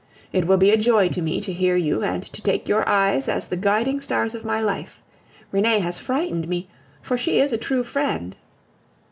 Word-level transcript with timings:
It 0.33 0.47
will 0.47 0.57
be 0.57 0.71
a 0.71 0.77
joy 0.77 1.09
to 1.09 1.21
me 1.21 1.39
to 1.41 1.53
hear 1.53 1.75
you 1.75 2.01
and 2.01 2.23
to 2.23 2.41
take 2.41 2.67
your 2.67 2.89
eyes 2.89 3.29
as 3.29 3.47
the 3.49 3.55
guiding 3.55 4.01
stars 4.01 4.33
of 4.33 4.43
my 4.43 4.59
life. 4.59 5.03
Renee 5.51 5.77
has 5.77 5.99
frightened 5.99 6.47
me, 6.47 6.67
for 7.03 7.19
she 7.19 7.39
is 7.39 7.53
a 7.53 7.57
true 7.59 7.83
friend." 7.83 8.35